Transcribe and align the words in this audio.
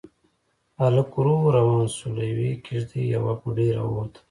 هلک 0.81 1.09
ورو 1.17 1.37
روان 1.57 1.85
شو، 1.95 2.05
له 2.17 2.23
يوې 2.31 2.51
کېږدۍ 2.65 3.03
يوه 3.15 3.33
بوډۍ 3.39 3.67
راووته. 3.77 4.19